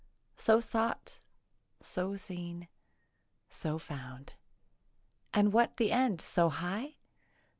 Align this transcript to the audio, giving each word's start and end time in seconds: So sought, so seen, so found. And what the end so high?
So 0.35 0.59
sought, 0.59 1.21
so 1.83 2.15
seen, 2.15 2.67
so 3.51 3.77
found. 3.77 4.33
And 5.31 5.53
what 5.53 5.77
the 5.77 5.91
end 5.91 6.21
so 6.21 6.49
high? 6.49 6.95